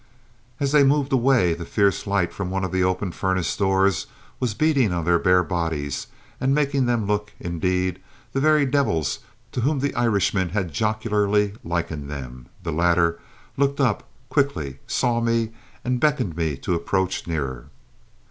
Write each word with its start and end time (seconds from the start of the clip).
As 0.59 0.71
they 0.71 0.83
moved 0.83 1.13
away, 1.13 1.53
the 1.53 1.63
fierce 1.63 2.07
light 2.07 2.33
from 2.33 2.49
one 2.49 2.63
of 2.63 2.71
the 2.71 2.83
open 2.83 3.11
furnace 3.11 3.55
doors 3.55 4.07
was 4.39 4.55
beating 4.55 4.91
on 4.91 5.05
their 5.05 5.19
bare 5.19 5.43
bodies 5.43 6.07
and 6.39 6.55
making 6.55 6.87
them 6.87 7.05
look, 7.05 7.33
indeed, 7.39 8.01
the 8.33 8.41
very 8.41 8.65
devils 8.65 9.19
to 9.51 9.61
whom 9.61 9.77
the 9.77 9.93
Irishman 9.93 10.49
had 10.49 10.73
jocularly 10.73 11.53
likened 11.63 12.09
them; 12.09 12.47
the 12.63 12.71
latter 12.73 13.19
looked 13.57 13.79
up 13.79 14.07
quickly, 14.29 14.79
saw 14.87 15.21
me, 15.21 15.51
and 15.85 15.99
beckoned 15.99 16.35
me 16.35 16.55
to 16.57 16.73
approach 16.73 17.27
nearer. 17.27 17.67